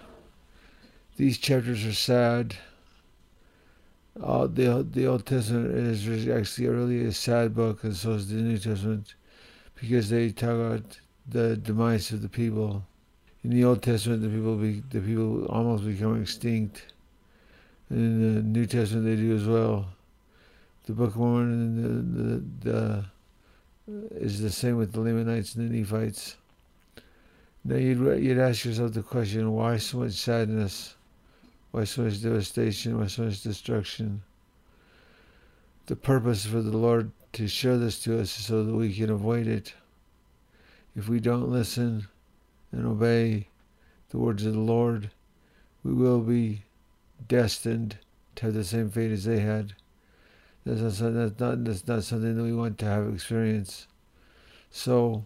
[1.17, 2.55] These chapters are sad.
[4.21, 8.35] Uh, the the Old Testament is actually really a sad book, and so is the
[8.35, 9.15] New Testament,
[9.73, 12.85] because they talk about the demise of the people.
[13.43, 16.93] In the Old Testament, the people be, the people almost become extinct.
[17.89, 19.87] And in the New Testament, they do as well.
[20.85, 23.05] The Book of Mormon the, the, the
[24.11, 26.37] is the same with the Lamanites and the Nephites.
[27.65, 30.95] Now you'd you'd ask yourself the question: Why so much sadness?
[31.71, 32.99] Why so much devastation?
[32.99, 34.21] Why so much destruction?
[35.85, 39.09] The purpose for the Lord to show this to us is so that we can
[39.09, 39.73] avoid it.
[40.95, 42.07] If we don't listen
[42.71, 43.47] and obey
[44.09, 45.09] the words of the Lord,
[45.83, 46.63] we will be
[47.27, 47.97] destined
[48.35, 49.73] to have the same fate as they had.
[50.65, 53.87] That's not, that's not, that's not something that we want to have experience.
[54.71, 55.25] So,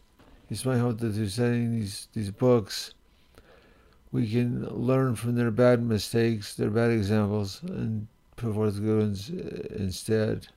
[0.49, 2.93] it's my hope that through studying these, these books,
[4.11, 9.29] we can learn from their bad mistakes, their bad examples, and put forth good ones
[9.29, 10.47] uh, instead.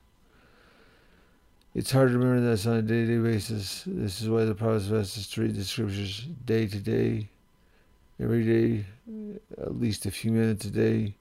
[1.72, 3.84] It's hard to remember this on a day to day basis.
[3.86, 7.28] This is why the prophet has us to read the scriptures day to day,
[8.20, 8.84] every day,
[9.56, 11.14] at least a few minutes a day,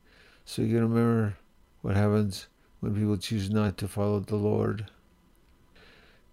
[0.45, 1.37] so you can remember
[1.83, 2.47] what happens
[2.79, 4.87] when people choose not to follow the Lord.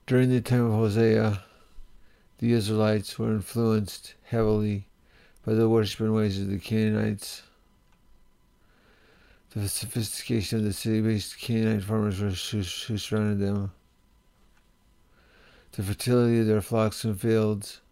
[0.06, 1.42] During the time of Hosea,
[2.38, 4.86] the Israelites were influenced heavily
[5.44, 7.42] by the worshiping ways of the Canaanites.
[9.50, 12.18] The sophistication of the city based Canaanite farmers
[12.50, 13.72] who surrounded them.
[15.76, 17.82] The fertility of their flocks and fields,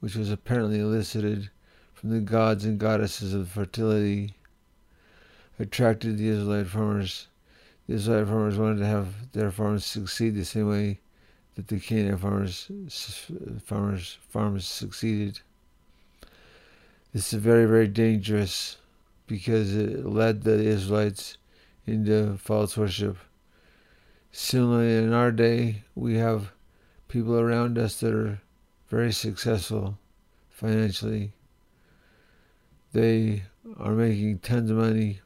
[0.00, 1.50] which was apparently elicited
[1.92, 4.32] from the gods and goddesses of fertility,
[5.58, 7.28] attracted the Israelite farmers.
[7.86, 11.00] The Israelite farmers wanted to have their farms succeed the same way
[11.54, 12.70] that the Canaan farmers
[13.62, 15.40] farmers farmers succeeded.
[17.12, 18.78] This is very, very dangerous
[19.26, 21.36] because it led the Israelites
[21.86, 23.18] into false worship.
[24.32, 26.53] Similarly, in our day, we have
[27.14, 28.40] people around us that are
[28.88, 29.96] very successful
[30.50, 31.30] financially.
[32.92, 33.44] They
[33.78, 35.20] are making tons of money.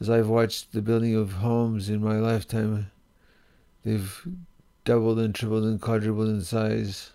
[0.00, 2.90] As I've watched the building of homes in my lifetime,
[3.84, 4.26] they've
[4.86, 7.10] doubled and tripled and quadrupled in size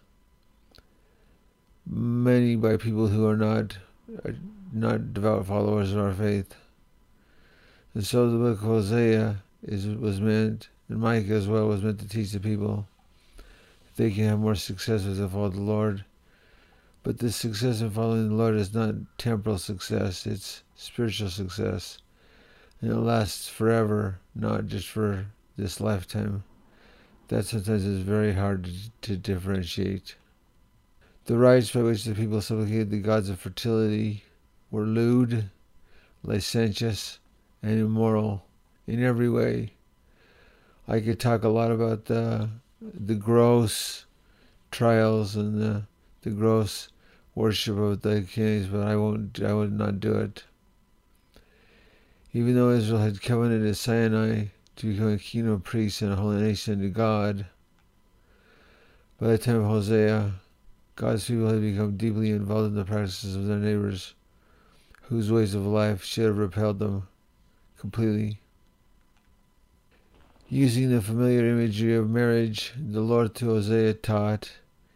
[1.88, 3.78] many by people who are not
[4.26, 4.36] are
[4.74, 6.54] not devout followers of our faith.
[7.96, 12.00] And so the book of Hosea is was meant, and Micah as well was meant
[12.02, 12.88] to teach the people
[13.96, 16.04] they can have more success as they follow the Lord.
[17.04, 22.00] But this success in following the Lord is not temporal success, it's spiritual success.
[22.82, 26.44] And it lasts forever, not just for this lifetime.
[27.30, 30.16] That sometimes is very hard to, to differentiate.
[31.26, 34.24] The rites by which the people supplicated the gods of fertility
[34.70, 35.50] were lewd,
[36.24, 37.20] licentious,
[37.64, 38.46] and immoral
[38.86, 39.74] in every way.
[40.88, 42.50] I could talk a lot about the
[42.94, 44.06] the gross
[44.72, 45.84] trials and the
[46.22, 46.90] the gross
[47.36, 49.42] worship of the kings, but I won't.
[49.42, 50.44] I would not do it.
[52.34, 54.46] Even though Israel had covenanted at Sinai
[54.76, 57.46] to become a kingdom of priests and a holy nation to God,
[59.20, 60.34] by the time of Hosea,
[60.96, 64.14] God's people had become deeply involved in the practices of their neighbors,
[65.04, 67.08] whose ways of life should have repelled them
[67.78, 68.40] completely.
[70.48, 74.52] Using the familiar imagery of marriage, the Lord to Hosea taught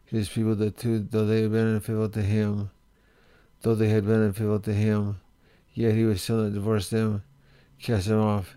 [0.05, 2.69] his people that too, though they had been unfaithful to him,
[3.61, 5.19] though they had been unfaithful to him,
[5.73, 7.23] yet he would still not divorce them,
[7.81, 8.55] cast them off,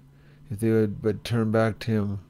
[0.51, 2.21] if they would but turn back to him.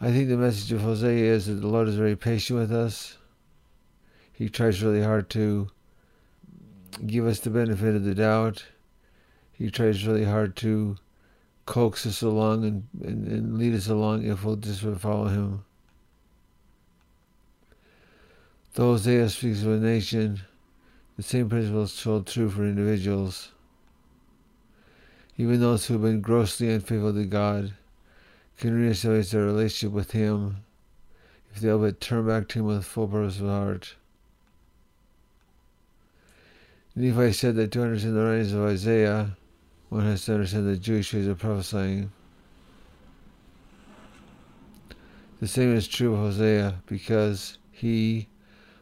[0.00, 3.18] I think the message of Hosea is that the Lord is very patient with us
[4.42, 5.68] he tries really hard to
[7.06, 8.64] give us the benefit of the doubt.
[9.52, 10.96] He tries really hard to
[11.66, 15.64] coax us along and, and, and lead us along if we'll just follow him.
[18.74, 20.40] Though Hosea speaks of a nation,
[21.16, 23.50] the same principles hold true for individuals.
[25.36, 27.74] Even those who have been grossly unfaithful to God
[28.58, 30.64] can reestablish their relationship with Him
[31.54, 33.94] if they'll but turn back to Him with full purpose of heart.
[36.94, 39.36] Nephi said that to understand the writings of Isaiah,
[39.92, 42.10] one has to understand the Jewish ways of prophesying.
[45.38, 48.26] The same is true of Hosea because he,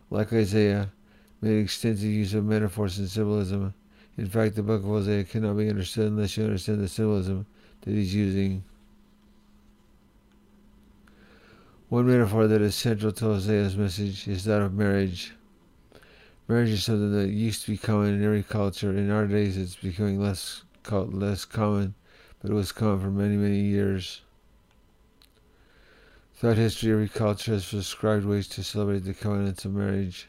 [0.09, 0.93] like Isaiah,
[1.41, 3.75] made extensive use of metaphors and symbolism.
[4.19, 7.45] In fact, the book of Hosea cannot be understood unless you understand the symbolism
[7.81, 8.63] that he's using.
[11.89, 15.33] One metaphor that is central to Hosea's message is that of marriage.
[16.47, 18.97] Marriage is something that used to be common in every culture.
[18.97, 20.63] In our days, it's becoming less
[20.93, 21.95] less common,
[22.41, 24.23] but it was common for many, many years.
[26.35, 30.29] Throughout history, every culture has prescribed ways to celebrate the covenants of marriage.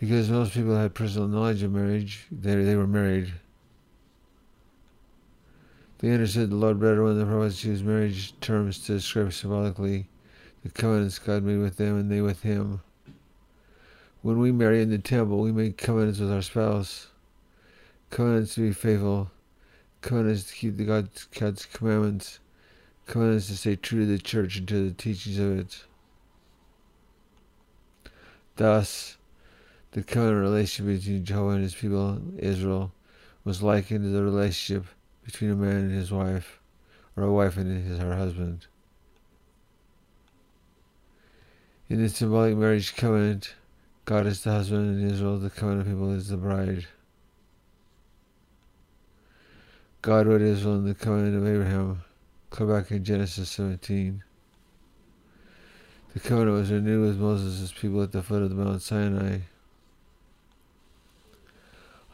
[0.00, 3.32] Because most people had personal knowledge of marriage, they, they were married.
[5.98, 10.08] They understood the Lord better when the prophets used marriage terms to describe symbolically
[10.62, 12.80] the covenants God made with them and they with Him.
[14.22, 17.08] When we marry in the temple, we make covenants with our spouse,
[18.10, 19.30] covenants to be faithful,
[20.02, 22.38] covenants to keep the God's, God's commandments,
[23.06, 25.84] covenants to stay true to the church and to the teachings of it.
[28.56, 29.16] Thus,
[29.92, 32.92] the covenant relationship between Jehovah and his people, Israel,
[33.44, 34.84] was likened to the relationship
[35.24, 36.60] between a man and his wife,
[37.16, 38.66] or a wife and his her husband.
[41.88, 43.54] In the symbolic marriage covenant,
[44.04, 46.86] God is the husband and Israel, the covenant people, is the bride.
[50.02, 52.02] God wrote Israel in the covenant of Abraham.
[52.50, 54.22] Come back in Genesis 17.
[56.14, 59.38] The covenant was renewed with Moses' people at the foot of the Mount Sinai.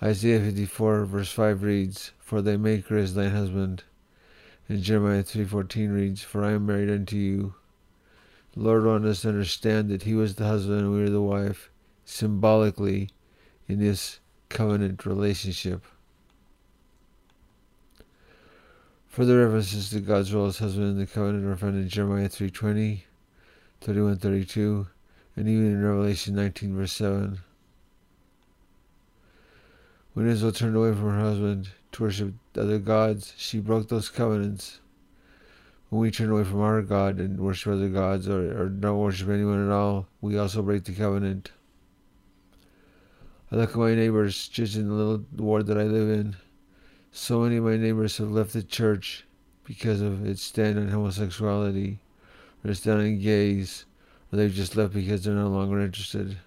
[0.03, 3.85] Isaiah 54 verse 5 reads, For thy maker is thine husband.
[4.69, 7.55] And Jeremiah 3.14 reads, For I am married unto you.
[8.53, 11.23] The Lord wanted us to understand that he was the husband and we were the
[11.23, 11.71] wife,
[12.07, 13.11] symbolically,
[13.69, 15.85] in this covenant relationship.
[19.09, 23.03] Further references to God's role as husband in the covenant are found in Jeremiah 3.20,
[23.83, 24.87] 31.32,
[25.37, 27.39] and even in Revelation 19 verse 7.
[30.15, 34.81] When Israel turned away from her husband to worship other gods, she broke those covenants.
[35.89, 39.29] When we turn away from our God and worship other gods or, or don't worship
[39.29, 41.53] anyone at all, we also break the covenant.
[43.51, 46.37] I look at my neighbors just in the little ward that I live in.
[47.13, 49.25] So many of my neighbors have left the church
[49.63, 52.01] because of its stand on homosexuality,
[52.65, 53.85] or its stand on gays,
[54.33, 56.39] or they've just left because they're no longer interested.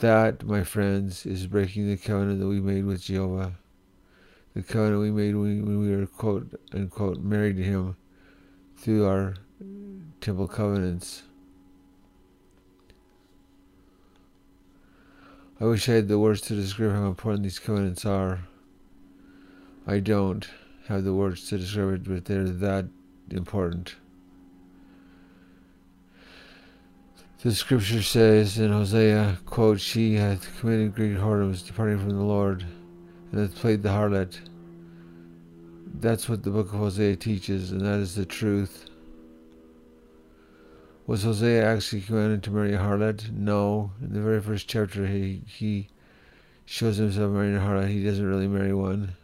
[0.00, 3.54] That, my friends, is breaking the covenant that we made with Jehovah.
[4.54, 7.96] The covenant we made when, we were, quote unquote, married to Him
[8.76, 9.34] through our
[10.20, 11.24] temple covenants.
[15.62, 18.40] I wish I had the words to describe how important these covenants are.
[19.86, 20.44] I don't
[20.88, 22.86] have the words to describe it, but they're that
[23.30, 23.94] important.
[27.44, 32.66] The scripture says in Hosea, quote, She hath committed great whoredoms, departing from the Lord,
[33.30, 34.40] and hath played the harlot.
[36.00, 38.90] That's what the book of Hosea teaches, and that is the truth.
[41.06, 43.32] Was Hosea actually commanded to marry a harlot?
[43.32, 43.90] No.
[44.00, 45.88] In the very first chapter, he, he
[46.64, 47.88] shows himself marrying a harlot.
[47.88, 49.16] He doesn't really marry one.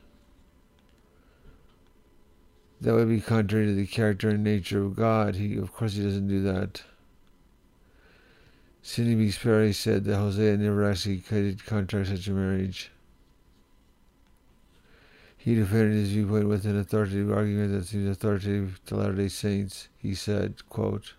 [2.81, 5.37] That would be contrary to the character and nature of God.
[5.37, 6.83] He, of course, he doesn't do that.
[8.83, 9.31] Sidney B.
[9.31, 12.91] Sperry said that Hosea never actually could contract such a marriage.
[15.37, 19.89] He defended his viewpoint with an authoritative argument that seems authoritative to Latter-day Saints.
[19.97, 21.15] He said, quote,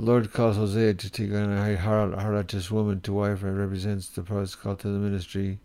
[0.00, 4.22] The Lord calls Hosea to take on a harlotess woman to wife and represents the
[4.22, 5.60] prophet's call to the ministry,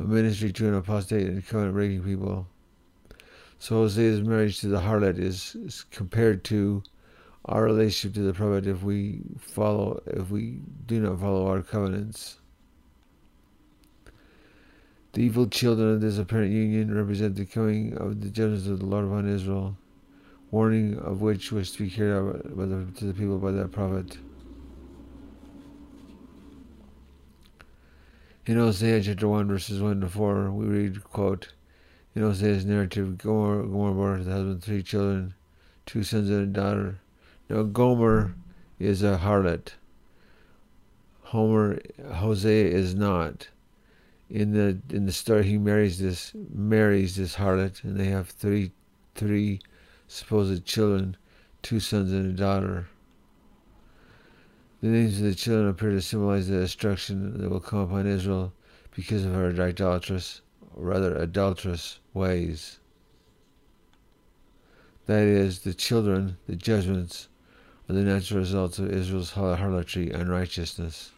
[0.00, 2.48] a ministry to an apostate and covenant-breaking people.
[3.60, 6.82] So Hosea's marriage to the harlot is, is compared to
[7.44, 12.40] our relationship to the prophet if we follow if we do not follow our covenants.
[15.12, 18.86] The evil children of this apparent union represent the coming of the judgments of the
[18.86, 19.76] Lord upon Israel,
[20.54, 24.18] warning of which was to be carried out the, to the people by that prophet.
[28.46, 31.48] In Hosea chapter 1, verses 1 to 4, we read, quote,
[32.14, 35.34] In Hosea's narrative, Gomer, Gomer bore the husband three children,
[35.86, 37.00] two sons and a daughter.
[37.48, 38.36] Now Gomer
[38.78, 39.72] is a harlot.
[41.22, 41.80] Homer
[42.12, 43.48] Hosea is not.
[44.30, 48.72] In the in the story he marries this marries this harlot and they have three
[49.14, 49.60] three
[50.08, 51.16] supposed children,
[51.62, 52.88] two sons and a daughter.
[54.80, 58.52] The names of the children appear to symbolize the destruction that will come upon Israel
[58.94, 60.42] because of her idolatrous,
[60.76, 62.78] or rather adulterous, ways.
[65.06, 67.28] That is, the children, the judgments,
[67.88, 71.12] are the natural results of Israel's harlotry and unrighteousness.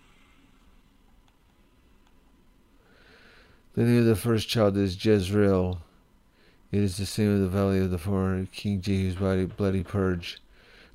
[3.75, 5.83] The name of the first child is Jezreel.
[6.73, 10.39] It is the same of the valley of the former King Jehu's bloody, bloody purge,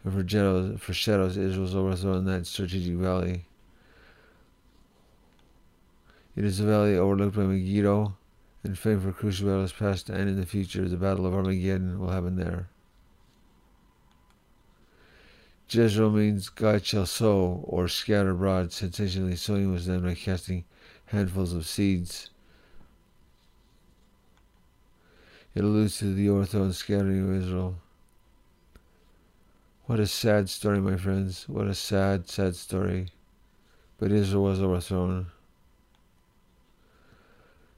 [0.03, 3.45] and for shadows, for shadows Israel's overthrow in that strategic valley.
[6.35, 8.15] It is a valley overlooked by Megiddo,
[8.63, 10.87] and famed for crucial battles past and in the future.
[10.87, 12.69] The Battle of Armageddon will happen there.
[15.69, 18.73] Jezreel means God shall sow or scatter abroad.
[18.73, 20.65] Sensationally, sowing was done by casting
[21.05, 22.29] handfuls of seeds.
[25.53, 27.75] It alludes to the and scattering of Israel.
[29.85, 31.49] What a sad story, my friends.
[31.49, 33.07] What a sad, sad story.
[33.97, 35.27] But Israel was overthrown.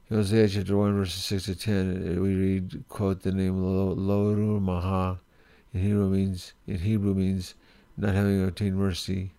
[0.08, 5.18] In Hosea chapter 1, verses 6 to 10, we read, quote, the name Lo Maha
[5.72, 7.54] in Hebrew means, in Hebrew means
[7.96, 9.32] not having obtained mercy,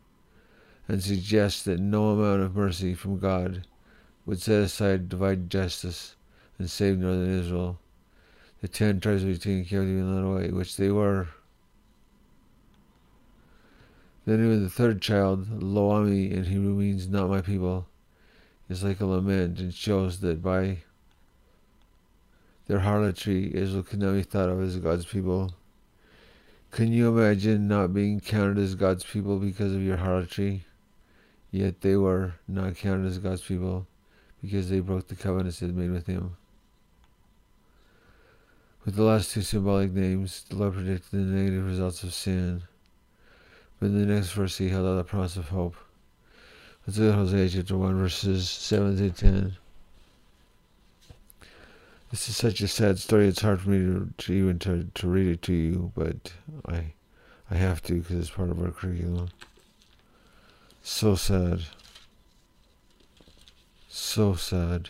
[0.89, 3.65] and suggests that no amount of mercy from God
[4.25, 6.15] would set aside divine justice
[6.60, 7.80] and save northern Israel.
[8.62, 11.28] The ten tribes be taken captive in way, which they were.
[14.26, 17.88] The name of the third child, Loami in Hebrew means not my people,
[18.70, 20.80] is like a lament and shows that by
[22.68, 25.54] their harlotry, Israel could not be thought of as God's people.
[26.72, 30.66] Can you imagine not being counted as God's people because of your harlotry?
[31.52, 33.88] Yet they were not counted as God's people
[34.42, 36.36] because they broke the covenants they had made with Him.
[38.86, 42.62] With the last two symbolic names, the Lord predicted the negative results of sin.
[43.80, 45.75] But in the next verse, he held out a promise of hope.
[46.86, 49.58] Let's look at Hosea chapter 1, verses 7 to 10.
[52.12, 55.08] This is such a sad story, it's hard for me to, to even to, to
[55.08, 56.32] read it to you, but
[56.68, 56.94] I,
[57.50, 59.30] I have to because it's part of our curriculum.
[60.84, 61.62] So sad.
[63.89, 64.89] So sad.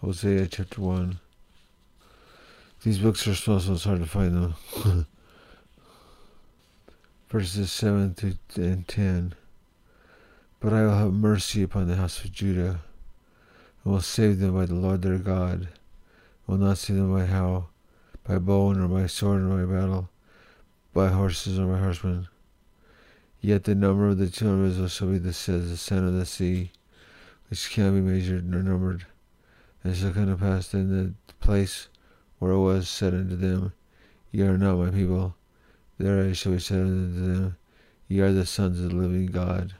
[0.00, 1.18] Hosea chapter 1.
[2.82, 4.54] These books are so it's hard to find them.
[7.28, 9.34] Verses 7 to and 10.
[10.58, 12.80] But I will have mercy upon the house of Judah,
[13.84, 15.68] and will save them by the Lord their God.
[16.48, 17.68] I will not save them by how,
[18.24, 20.10] by bow, nor by sword, nor by battle,
[20.92, 22.26] by horses, or by horsemen.
[23.40, 26.14] Yet the number of the children of Israel shall be the, says, the sand of
[26.14, 26.72] the sea,
[27.48, 29.06] which cannot be measured nor numbered.
[29.84, 31.86] And it shall come to pass in the place
[32.42, 33.72] where it was said unto them,
[34.32, 35.36] Ye are not my people.
[35.98, 37.56] There I shall be said unto them,
[38.08, 39.74] Ye are the sons of the living God.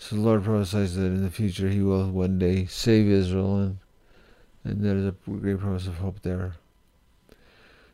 [0.00, 3.78] So the Lord prophesies that in the future he will one day save Israel, and,
[4.64, 6.54] and there is a great promise of hope there.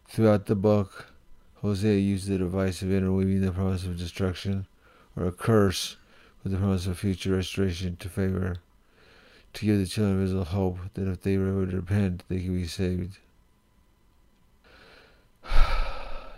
[0.09, 1.09] Throughout the book,
[1.57, 4.67] Hosea used the device of interweaving the promise of destruction
[5.15, 5.99] or a curse
[6.43, 8.57] with the promise of future restoration to favor,
[9.53, 12.67] to give the children of Israel hope that if they would repent, they could be
[12.67, 13.19] saved.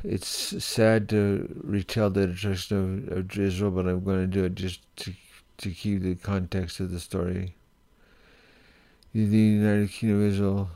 [0.05, 4.55] It's sad to retell the destruction of, of Israel, but I'm going to do it
[4.55, 5.13] just to
[5.59, 7.55] to keep the context of the story.
[9.15, 10.71] The United Kingdom of Israel,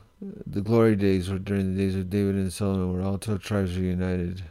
[0.46, 3.76] the glory days were during the days of David and Solomon, where all twelve tribes
[3.76, 4.44] were united.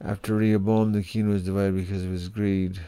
[0.00, 2.78] After Rehoboam, the kingdom was divided because of his greed.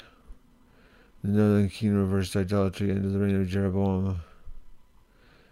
[1.23, 4.21] The northern kingdom reversed idolatry under the reign of Jeroboam.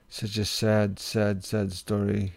[0.09, 2.35] Such a sad, sad, sad story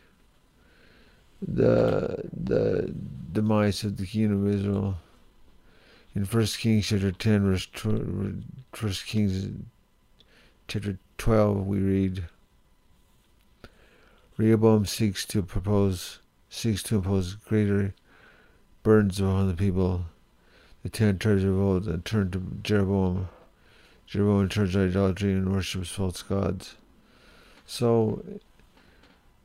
[1.47, 2.93] the the
[3.31, 4.97] demise of the kingdom of Israel.
[6.15, 7.67] In First Kings chapter ten, verse
[8.71, 9.49] First Kings
[10.67, 12.23] chapter twelve, we read,
[14.37, 17.93] Rehoboam seeks to propose seeks to impose greater
[18.83, 20.05] burdens upon the people.
[20.83, 23.29] The ten tribes revolt and turn to Jeroboam.
[24.07, 26.75] Jeroboam turns to idolatry and worships false gods.
[27.65, 28.23] So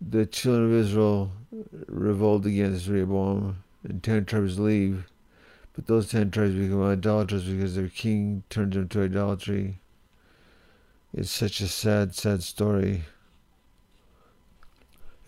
[0.01, 1.33] the children of Israel
[1.87, 5.07] revolt against Rehoboam, and ten tribes leave.
[5.75, 9.79] But those ten tribes become idolaters because their king turned them to idolatry.
[11.13, 13.05] It's such a sad, sad story.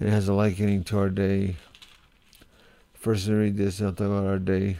[0.00, 1.56] It has a likening to our day.
[2.94, 4.78] First, I read this, and I'll talk about our day.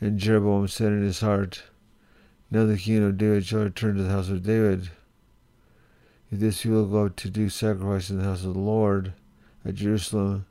[0.00, 1.62] And Jeroboam said in his heart,
[2.50, 4.90] Now the king of David shall return to the house of David.
[6.32, 9.12] If this people go to do sacrifice in the house of the Lord
[9.66, 10.46] at Jerusalem,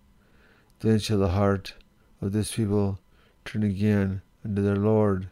[0.82, 1.74] then shall the heart
[2.22, 3.00] of this people
[3.46, 5.30] turn again unto their Lord,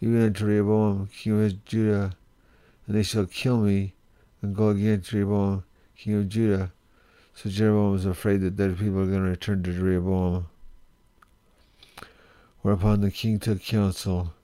[0.00, 2.16] even unto Rehoboam, king of Judah,
[2.88, 3.94] and they shall kill me
[4.42, 5.62] and go again to Rehoboam,
[5.96, 6.72] king of Judah.
[7.34, 10.48] So Jeroboam was afraid that their people were going to return to Rehoboam.
[12.62, 14.34] Whereupon the king took counsel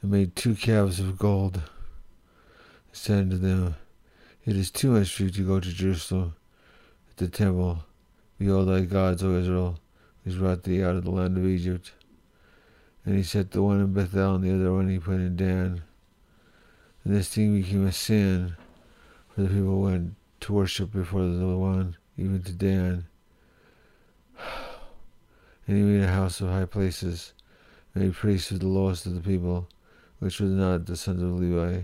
[0.00, 1.64] and made two calves of gold, and
[2.92, 3.74] said unto them,
[4.48, 6.34] It is too much for you to go to Jerusalem
[7.10, 7.84] at the temple.
[8.38, 9.78] Behold thy gods, O Israel,
[10.24, 11.92] which brought thee out of the land of Egypt.
[13.04, 15.82] And he set the one in Bethel and the other one he put in Dan.
[17.04, 18.56] And this thing became a sin,
[19.34, 23.04] for the people went to worship before the one, even to Dan.
[25.66, 27.34] And he made a house of high places,
[27.94, 29.68] made priests of the lowest of the people,
[30.20, 31.82] which were not the sons of Levi.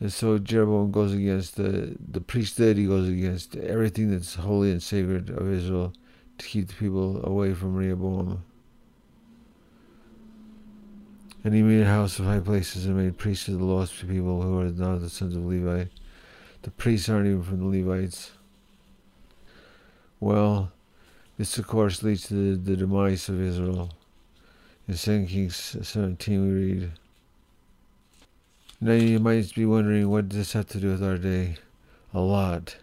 [0.00, 4.82] And so Jeroboam goes against the, the priesthood, he goes against everything that's holy and
[4.82, 5.92] sacred of Israel
[6.38, 8.42] to keep the people away from Rehoboam.
[11.44, 14.42] And he made a house of high places and made priests of the lost people
[14.42, 15.84] who are not the sons of Levi.
[16.62, 18.32] The priests aren't even from the Levites.
[20.18, 20.72] Well,
[21.38, 23.90] this of course leads to the, the demise of Israel.
[24.86, 26.92] In 2 Kings 17 we read,
[28.82, 31.56] Now you might be wondering what does this have to do with our day?
[32.14, 32.76] A lot.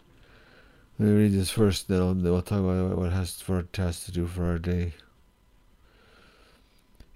[0.99, 4.03] Let me read this first, then we'll talk about what it has, for, it has
[4.05, 4.93] to do for our day.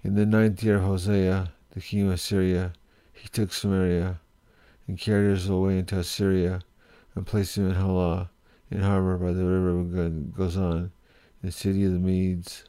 [0.02, 2.72] In the ninth year of Hosea, the king of Assyria,
[3.12, 4.18] he took Samaria
[4.88, 6.62] and carried Israel away into Assyria
[7.14, 8.30] and placed him in Halah,
[8.68, 10.90] in Habor by the river Gozan, in
[11.44, 12.64] the city of the Medes.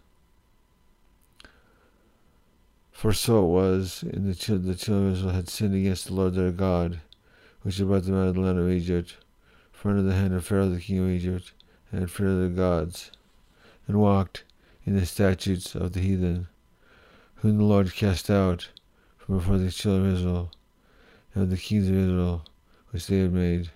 [3.04, 6.14] For so it was, in the, children, the children of Israel had sinned against the
[6.14, 7.02] Lord their God,
[7.62, 9.18] which had brought them out of the land of Egypt,
[9.74, 11.52] from under the hand of Pharaoh the king of Egypt,
[11.92, 13.12] and had feared their gods,
[13.90, 14.46] and walked
[14.86, 16.48] in the statutes of the heathen,
[17.36, 18.70] whom the Lord cast out
[19.18, 20.52] from before the children of Israel,
[21.34, 22.46] and of the kings of Israel,
[22.92, 23.70] which they had made.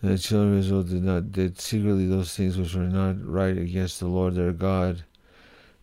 [0.00, 3.58] And the children of Israel did not did secretly those things which were not right
[3.58, 5.02] against the Lord their God,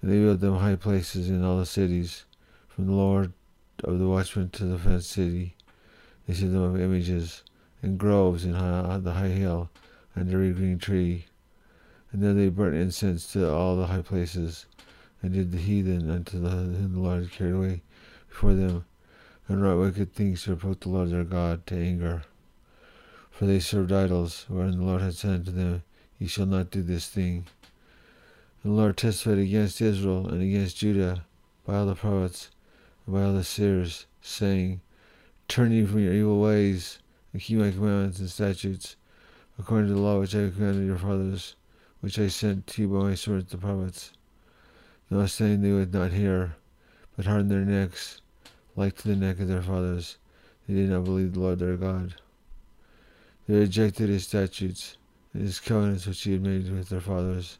[0.04, 2.26] and they built them high places in all the cities,
[2.68, 3.32] from the Lord
[3.86, 5.56] of the watchman to the fenced city.
[6.28, 7.42] They set them up images
[7.82, 9.70] and groves in high, the high hill
[10.14, 11.28] under a green tree.
[12.12, 14.66] And then they burnt incense to all the high places,
[15.22, 17.82] and did the heathen unto the whom the Lord carried away
[18.28, 18.84] before them,
[19.48, 22.24] and wrought wicked things to provoke the Lord their God to anger.
[23.32, 25.84] For they served idols, wherein the Lord had said unto them,
[26.20, 27.46] Ye shall not do this thing.
[28.64, 31.26] The Lord testified against Israel and against Judah
[31.66, 32.50] by all the prophets
[33.06, 34.80] and by all the seers, saying,
[35.50, 37.00] Turn ye from your evil ways,
[37.34, 38.96] and keep my commandments and statutes,
[39.60, 41.58] according to the law which I commanded your fathers,
[42.00, 44.14] which I sent to you by my servants the prophets.
[45.10, 46.56] Notwithstanding they would not hear,
[47.18, 48.22] but hardened their necks,
[48.78, 50.16] like to the neck of their fathers.
[50.70, 52.16] They did not believe the Lord their God.
[53.46, 54.96] They rejected his statutes,
[55.34, 57.58] and his covenants which he had made with their fathers,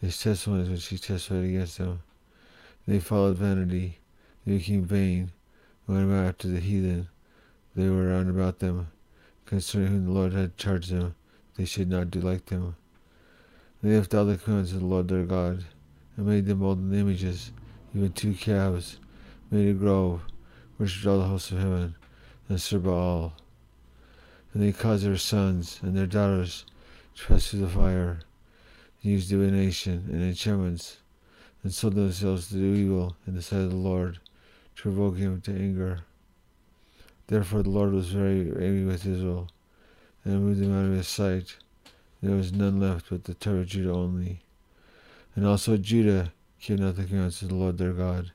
[0.00, 2.02] his testimonies which he testified against them.
[2.86, 3.98] They followed vanity,
[4.46, 5.32] they became vain,
[5.86, 7.08] went about after the heathen.
[7.74, 8.88] They were round about them,
[9.44, 11.14] concerning whom the Lord had charged them,
[11.56, 12.76] they should not do like them.
[13.82, 15.64] They left all the commandments of the Lord their God,
[16.16, 17.52] and made them molten images,
[17.94, 18.98] even two calves,
[19.50, 20.22] made a grove,
[20.78, 21.94] worshipped all the hosts of heaven,
[22.48, 23.34] and served Baal.
[24.52, 26.64] And they caused their sons and their daughters
[27.16, 28.20] to pass through the fire,
[29.06, 30.98] used divination and enchantments,
[31.62, 34.18] and sold themselves to do evil in the sight of the Lord,
[34.76, 36.00] to provoke him to anger.
[37.28, 39.48] Therefore the Lord was very angry with Israel,
[40.24, 41.56] and moved them out of his sight.
[42.22, 44.42] There was none left but the tribe of Judah only.
[45.34, 48.32] And also Judah kept not the commandments of the Lord their God,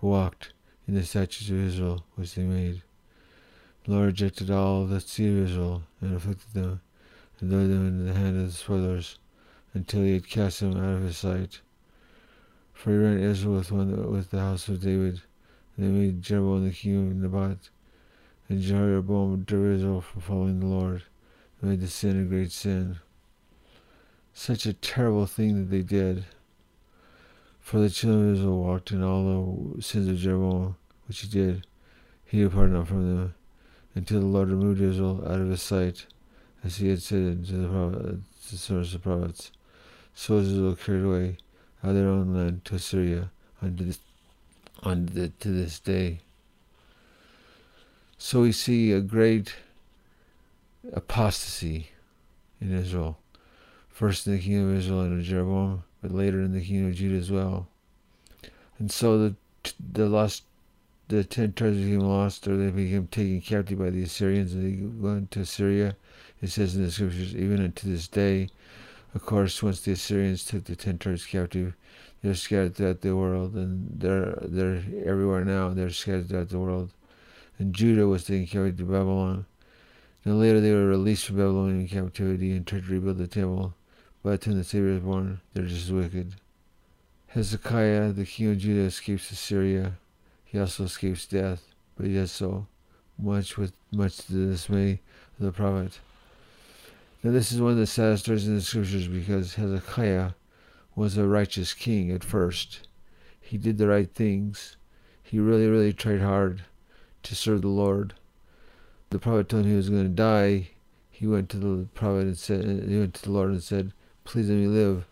[0.00, 0.52] but walked
[0.86, 2.82] in the statutes of Israel which they made.
[3.84, 6.80] The Lord rejected all the seed of Israel, and afflicted them,
[7.40, 9.18] and delivered them into the hand of the spoilers,
[9.76, 11.60] until he had cast them out of his sight.
[12.72, 15.20] For he ran Israel with one with the house of David,
[15.76, 17.68] and they made Jeroboam the king of Nebat,
[18.48, 21.02] and Jeroboam drove Israel from following the Lord,
[21.60, 23.00] and made the sin a great sin.
[24.32, 26.24] Such a terrible thing that they did.
[27.60, 31.66] For the children of Israel walked in all the sins of Jeroboam, which he did.
[32.24, 33.34] He departed not from them,
[33.94, 36.06] until the Lord removed Israel out of his sight,
[36.64, 39.52] as he had said to the, prophet, to the prophets.
[40.18, 41.36] So Israel carried away
[41.84, 44.00] out of their own land to Assyria unto this,
[44.82, 46.20] unto the, to this day.
[48.16, 49.54] So we see a great
[50.92, 51.90] apostasy
[52.62, 53.18] in Israel.
[53.90, 57.18] First in the kingdom of Israel under Jeroboam, but later in the kingdom of Judah
[57.18, 57.68] as well.
[58.78, 59.34] And so the
[59.92, 60.44] the lost
[61.08, 65.06] the ten tribes became lost, or they became taken captive by the Assyrians, and they
[65.06, 65.94] went to Assyria.
[66.40, 68.48] It says in the scriptures, even unto this day,
[69.16, 71.74] of course, once the Assyrians took the ten tribes captive,
[72.22, 75.70] they're scattered throughout the world, and they're they're everywhere now.
[75.70, 76.90] They're scattered throughout the world.
[77.58, 79.46] And Judah was taken captive to Babylon.
[80.26, 83.72] And later they were released from Babylonian captivity and tried to rebuild the temple.
[84.22, 86.34] But when the Savior was born, they're just wicked.
[87.28, 89.94] Hezekiah, the king of Judah, escapes Assyria.
[90.44, 91.62] He also escapes death,
[91.96, 92.66] but he does so
[93.18, 95.00] much with much to the dismay
[95.38, 96.00] of the prophet.
[97.22, 100.32] Now, this is one of the saddest stories in the scriptures because Hezekiah
[100.94, 102.86] was a righteous king at first.
[103.40, 104.76] He did the right things.
[105.22, 106.62] He really, really tried hard
[107.22, 108.14] to serve the Lord.
[109.10, 110.70] The prophet told him he was going to die.
[111.10, 113.92] He went to the prophet and said, he went to the Lord and said,
[114.24, 115.06] "Please let me live."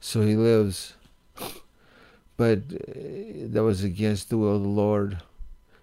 [0.00, 0.94] So he lives,
[2.36, 5.18] but uh, that was against the will of the Lord.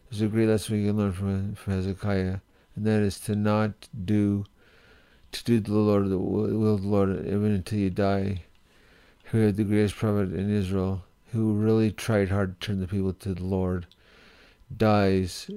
[0.09, 2.39] There's a great lesson we can learn from, from Hezekiah,
[2.75, 4.45] and that is to not do
[5.43, 8.43] to do the Lord the will of the Lord even until you die.
[9.25, 13.13] Who had the greatest prophet in Israel, who really tried hard to turn the people
[13.13, 13.87] to the Lord,
[14.75, 15.55] dies uh,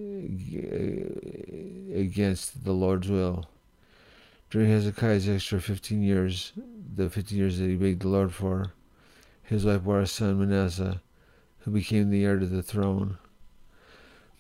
[1.99, 3.47] against the Lord's will.
[4.51, 6.53] During Hezekiah's extra 15 years,
[6.95, 8.73] the 15 years that he begged the Lord for,
[9.43, 11.03] his wife bore a son, Manasseh,
[11.61, 13.19] who became the heir to the throne.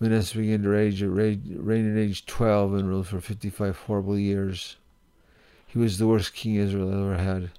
[0.00, 4.76] Manasseh began to reign at age 12 and ruled for 55 horrible years.
[5.68, 7.50] He was the worst king Israel ever had.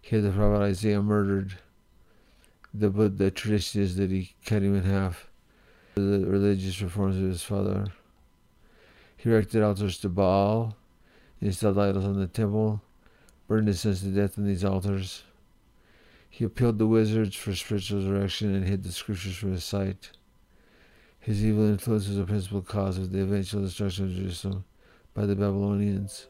[0.00, 1.58] He had the prophet Isaiah murdered.
[2.72, 5.28] The, but the tradition is that he cut him in half.
[5.96, 7.88] The religious reforms of his father.
[9.18, 10.74] He erected altars to Baal,
[11.42, 12.80] installed idols on the temple,
[13.46, 15.24] burned his sons to death on these altars.
[16.30, 20.12] He appealed to wizards for spiritual direction and hid the scriptures from his sight.
[21.20, 24.64] His evil influence was a principal cause of the eventual destruction of Jerusalem
[25.12, 26.28] by the Babylonians.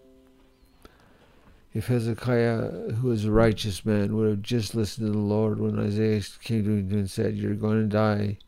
[1.75, 5.79] If Hezekiah, who was a righteous man, would have just listened to the Lord when
[5.79, 8.39] Isaiah came to him and said, You're going to die,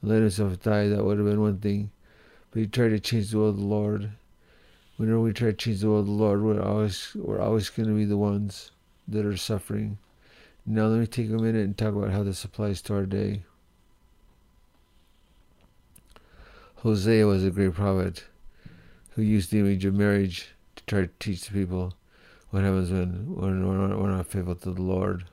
[0.00, 1.90] and let himself die, that would have been one thing.
[2.52, 4.10] But he tried to change the will of the Lord.
[4.96, 7.88] Whenever we try to change the will of the Lord, we're always we're always going
[7.88, 8.70] to be the ones
[9.08, 9.98] that are suffering.
[10.64, 13.42] Now let me take a minute and talk about how this applies to our day.
[16.76, 18.24] Hosea was a great prophet
[19.10, 21.94] who used the image of marriage to try to teach the people
[22.54, 25.24] what happens when, when we're, not, faithful to the Lord.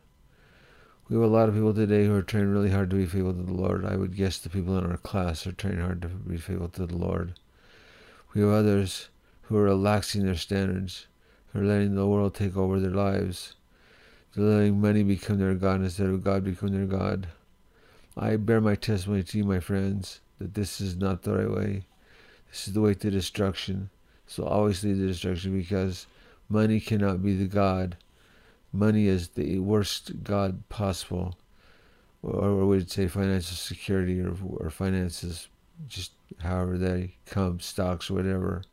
[1.08, 3.36] We have a lot of people today who are trying really hard to be faithful
[3.36, 3.86] to the Lord.
[3.86, 6.88] I would guess the people in our class are trying hard to be faithful to
[6.88, 7.36] the Lord.
[8.34, 9.10] We have others
[9.44, 11.06] who are relaxing their standards,
[11.54, 13.54] who are letting the world take over their lives.
[14.34, 17.28] They're letting money become their God instead of God become their God.
[18.18, 21.84] I bear my testimony to you, my friends, that this is not the right way.
[22.50, 23.92] This is the way to destruction.
[24.26, 26.08] So always lead to destruction because
[26.52, 27.96] Money cannot be the God.
[28.74, 31.38] Money is the worst God possible.
[32.22, 35.48] Or, we would say financial security or, or finances,
[35.88, 38.64] just however they come, stocks, or whatever.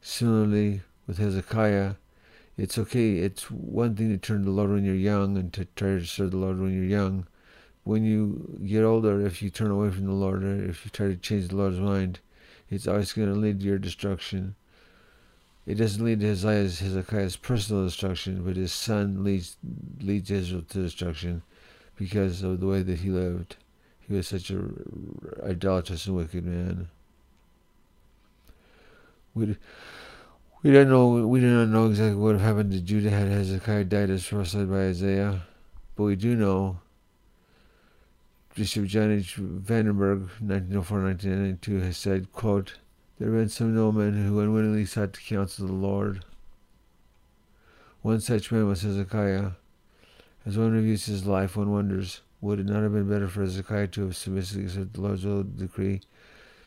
[0.00, 1.94] Similarly, with Hezekiah,
[2.56, 3.18] it's okay.
[3.18, 6.04] It's one thing to turn to the Lord when you're young and to try to
[6.04, 7.28] serve the Lord when you're young.
[7.84, 11.06] When you get older, if you turn away from the Lord or if you try
[11.06, 12.18] to change the Lord's mind,
[12.68, 14.56] it's always going to lead to your destruction.
[15.68, 19.58] It doesn't lead to Hezekiah's, Hezekiah's personal destruction, but his son leads
[20.00, 21.42] leads Israel to destruction
[21.94, 23.56] because of the way that he lived.
[24.00, 24.64] He was such a
[25.44, 26.88] idolatrous and wicked man.
[29.34, 29.58] We
[30.62, 33.28] we don't know we do not know exactly what would have happened to Judah had
[33.28, 35.42] Hezekiah died as prophesied by Isaiah,
[35.96, 36.78] but we do know
[38.54, 39.36] Bishop John H.
[39.36, 42.76] Vandenberg, 1904-1992, has said, quote,
[43.18, 46.24] there have been some noblemen who unwittingly sought to counsel the Lord.
[48.02, 49.50] One such man was Hezekiah.
[50.46, 53.88] As one reviews his life, one wonders, would it not have been better for Hezekiah
[53.88, 56.00] to have submissively accepted the Lord's will decree,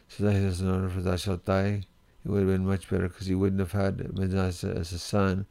[0.10, 1.84] so that he has an honor for thou shalt die?
[2.26, 5.46] It would have been much better because he wouldn't have had Manasseh as a son,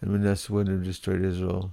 [0.00, 1.70] and Manasseh wouldn't have destroyed Israel.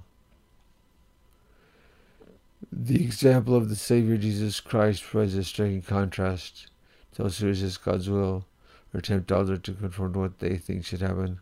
[2.70, 6.68] The example of the Savior Jesus Christ provides a striking contrast.
[7.12, 8.44] Tells us God's will
[8.92, 11.40] or tempt others to conform to what they think should happen.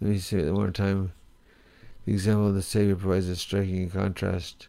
[0.00, 1.12] Let me say it one time.
[2.06, 4.68] The example of the Savior provides a striking contrast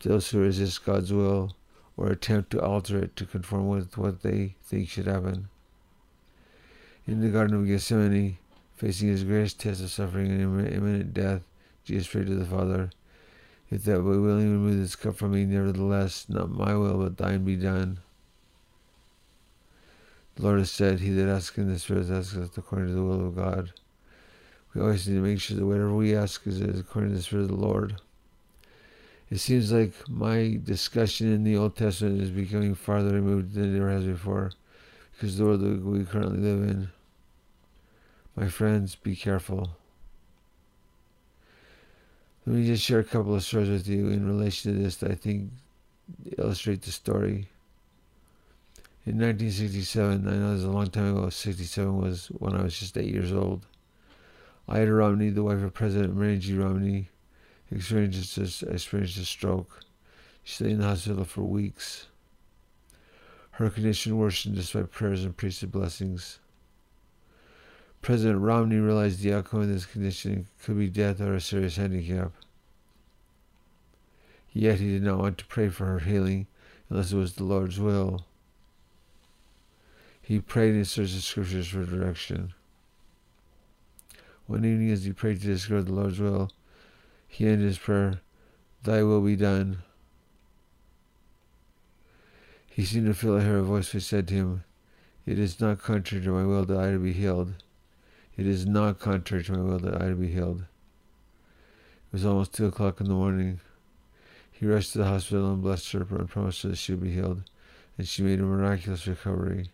[0.00, 1.56] to those who resist God's will
[1.96, 5.48] or attempt to alter it to conform with what they think should happen.
[7.06, 8.38] In the Garden of Gethsemane,
[8.74, 11.42] facing his greatest test of suffering and imminent death,
[11.84, 12.90] Jesus prayed to the Father,
[13.70, 17.44] If thou wilt willingly remove this cup from me, nevertheless, not my will, but thine
[17.44, 18.00] be done.
[20.36, 23.26] The Lord has said, He that asketh in the Spirit asketh according to the will
[23.26, 23.72] of God.
[24.74, 27.44] We always need to make sure that whatever we ask is according to the Spirit
[27.44, 27.96] of the Lord.
[29.30, 33.78] It seems like my discussion in the Old Testament is becoming farther removed than it
[33.78, 34.52] ever has before
[35.12, 36.88] because the world that we currently live in.
[38.36, 39.70] My friends, be careful.
[42.46, 45.10] Let me just share a couple of stories with you in relation to this that
[45.10, 45.50] I think
[46.36, 47.48] illustrate the story.
[49.06, 52.76] In 1967, I know it was a long time ago, 67 was when I was
[52.76, 53.64] just eight years old.
[54.68, 56.54] Ida Romney, the wife of President Marion G.
[56.54, 57.10] Romney,
[57.70, 59.84] experienced a, experienced a stroke.
[60.42, 62.08] She stayed in the hospital for weeks.
[63.52, 66.40] Her condition worsened despite prayers and priesthood blessings.
[68.02, 72.32] President Romney realized the outcome of this condition could be death or a serious handicap.
[74.52, 76.48] Yet he did not want to pray for her healing
[76.90, 78.24] unless it was the Lord's will.
[80.26, 82.52] He prayed in search of scriptures for direction.
[84.48, 86.50] One evening, as he prayed to discover the Lord's will,
[87.28, 88.22] he ended his prayer,
[88.82, 89.84] Thy will be done.
[92.66, 94.64] He seemed to feel I heard a voice which said to him,
[95.26, 97.54] It is not contrary to my will that I be healed.
[98.36, 100.62] It is not contrary to my will that I be healed.
[100.62, 103.60] It was almost two o'clock in the morning.
[104.50, 107.14] He rushed to the hospital and blessed her and promised her that she would be
[107.14, 107.44] healed,
[107.96, 109.70] and she made a miraculous recovery.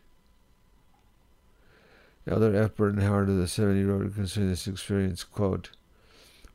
[2.27, 2.77] Elder F.
[2.77, 5.71] Burton Howard of the 70 wrote concerning this experience, quote,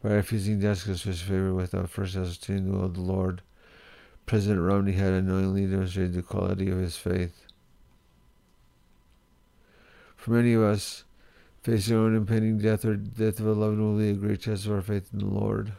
[0.02, 3.42] By refusing to ask for his favor without first ascertaining the will of the Lord,
[4.26, 7.46] President Romney had unknowingly demonstrated the quality of his faith.
[10.16, 11.04] For many of us,
[11.64, 14.44] facing our own impending death or death of a loved one will be a great
[14.44, 15.74] test of our faith in the Lord.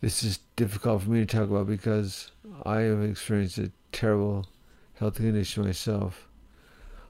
[0.00, 2.32] This is difficult for me to talk about because
[2.64, 4.46] I have experienced a terrible
[5.00, 6.28] health condition myself.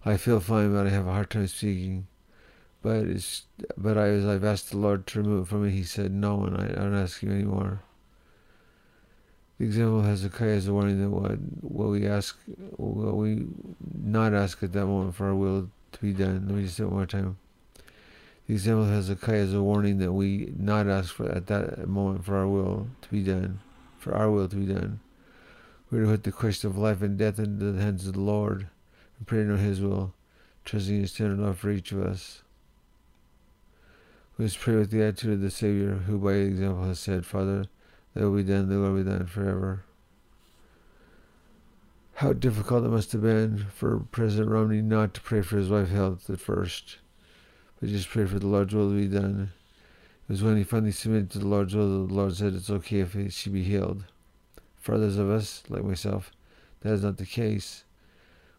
[0.05, 2.07] I feel fine, but I have a hard time speaking.
[2.83, 3.42] But it's
[3.76, 6.44] but I as I've asked the Lord to remove it from me, He said no,
[6.44, 7.83] and I, I don't ask you anymore.
[9.59, 12.38] The example of Hezekiah is a warning that what what we ask,
[12.76, 13.46] what we
[14.03, 16.46] not ask at that moment for our will to be done.
[16.46, 17.37] Let me just say it one more time.
[18.46, 22.24] The example of Hezekiah is a warning that we not ask for at that moment
[22.24, 23.61] for our will to be done,
[23.98, 25.00] for our will to be done.
[25.90, 28.68] We're to put the question of life and death into the hands of the Lord
[29.18, 30.14] and pray to know His will,
[30.64, 32.42] trusting His tender love for each of us.
[34.38, 37.64] We must pray with the attitude of the Savior, who by example has said, Father,
[38.14, 39.83] thy will be done, thy will be done forever.
[42.14, 45.90] How difficult it must have been for President Romney not to pray for his wife's
[45.90, 46.98] health at first,
[47.81, 49.50] but just pray for the Lord's will to be done.
[50.29, 52.70] It was when he finally submitted to the Lord's will that the Lord said it's
[52.70, 54.05] okay if she be healed.
[54.80, 56.32] For others of us, like myself,
[56.80, 57.84] that is not the case.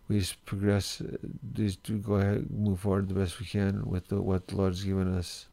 [0.08, 1.18] We just progress, uh,
[1.54, 4.74] just to go ahead, move forward the best we can with the, what the Lord
[4.74, 5.48] has given us.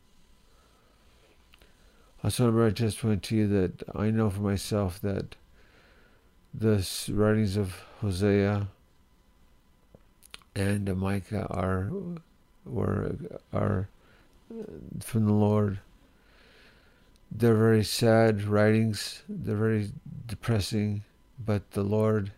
[2.23, 5.37] I also want to bring a testimony to you that I know for myself that
[6.53, 8.69] the writings of Hosea
[10.57, 11.91] and Micah are
[12.65, 13.15] were
[13.53, 13.89] are
[14.51, 14.65] uh,
[15.01, 15.79] from the Lord.
[17.31, 19.23] They're very sad writings.
[19.29, 19.91] They're very
[20.27, 21.05] depressing,
[21.39, 22.33] but the Lord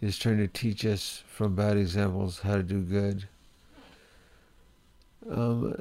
[0.00, 3.28] is trying to teach us from bad examples how to do good.
[5.28, 5.74] Um,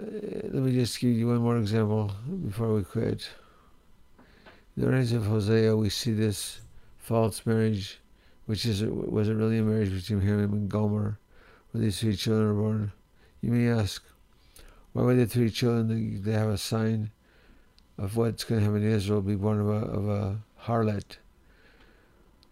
[0.43, 2.11] let me just give you one more example
[2.45, 3.29] before we quit.
[4.75, 6.61] In the writings of Hosea, we see this
[6.97, 7.99] false marriage,
[8.45, 11.17] which is wasn't really a marriage between him and Gomer,
[11.71, 12.91] where these three children are born.
[13.41, 14.03] You may ask,
[14.91, 17.11] why were the three children they have a sign
[17.99, 21.17] of what's going to happen in Israel be born of a, of a harlot.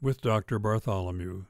[0.00, 0.58] with Dr.
[0.58, 1.44] Bartholomew.